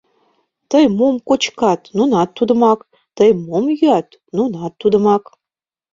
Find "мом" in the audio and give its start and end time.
0.97-1.15, 3.45-3.65